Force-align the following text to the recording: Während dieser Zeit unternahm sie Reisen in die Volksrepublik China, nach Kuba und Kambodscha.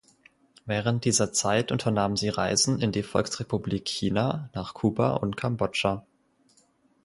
Während 0.65 1.05
dieser 1.05 1.31
Zeit 1.31 1.71
unternahm 1.71 2.17
sie 2.17 2.29
Reisen 2.29 2.79
in 2.81 2.91
die 2.91 3.03
Volksrepublik 3.03 3.85
China, 3.87 4.49
nach 4.55 4.73
Kuba 4.73 5.11
und 5.17 5.37
Kambodscha. 5.37 6.03